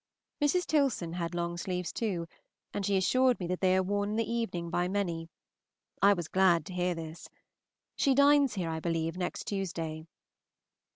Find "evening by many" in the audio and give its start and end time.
4.27-5.29